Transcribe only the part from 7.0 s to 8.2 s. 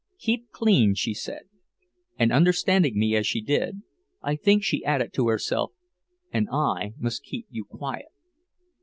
keep you quiet."